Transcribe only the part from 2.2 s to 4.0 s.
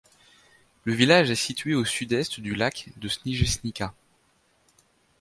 du lac de Sniježnica.